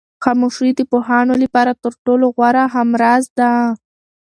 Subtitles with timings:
[0.23, 3.51] خاموشي د پوهانو لپاره تر ټولو غوره همراز ده.